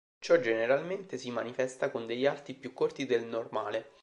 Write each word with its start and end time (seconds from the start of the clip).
Ciò 0.17 0.39
generalmente 0.39 1.19
si 1.19 1.29
manifesta 1.29 1.91
con 1.91 2.07
degli 2.07 2.25
arti 2.25 2.55
più 2.55 2.73
corti 2.73 3.05
del 3.05 3.23
normale. 3.27 3.87